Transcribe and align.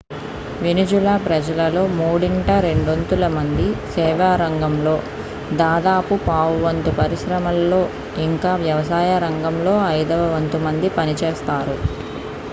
Venezuela 0.61 1.15
ప్రజలలో 1.25 1.81
మూడింట 1.97 2.47
రెండొంతుల 2.65 3.25
మంది 3.33 3.65
సేవా 3.91 4.29
రంగంలో 4.41 4.95
దాదాపు 5.59 6.15
పావువంతు 6.25 6.93
పరిశ్రమలలో 6.99 7.81
ఇంకా 8.25 8.53
వ్యవసాయం 8.63 9.19
రంగంలో 9.25 9.75
ఐదవ 9.93 10.23
వంతు 10.33 10.61
మంది 10.65 10.89
పనిచేస్తారు 10.97 11.77